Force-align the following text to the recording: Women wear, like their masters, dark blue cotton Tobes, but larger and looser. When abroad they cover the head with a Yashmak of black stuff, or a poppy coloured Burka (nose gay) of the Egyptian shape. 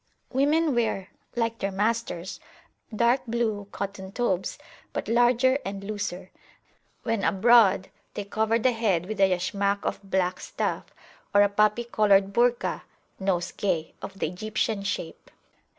Women 0.33 0.73
wear, 0.73 1.09
like 1.35 1.59
their 1.59 1.71
masters, 1.71 2.39
dark 2.91 3.21
blue 3.27 3.67
cotton 3.71 4.11
Tobes, 4.11 4.57
but 4.93 5.07
larger 5.07 5.59
and 5.63 5.83
looser. 5.83 6.31
When 7.03 7.23
abroad 7.23 7.89
they 8.15 8.23
cover 8.23 8.57
the 8.57 8.71
head 8.71 9.05
with 9.05 9.19
a 9.21 9.29
Yashmak 9.29 9.77
of 9.85 10.01
black 10.01 10.39
stuff, 10.39 10.85
or 11.35 11.43
a 11.43 11.49
poppy 11.49 11.83
coloured 11.83 12.33
Burka 12.33 12.81
(nose 13.19 13.51
gay) 13.51 13.93
of 14.01 14.17
the 14.17 14.25
Egyptian 14.25 14.81
shape. 14.81 15.29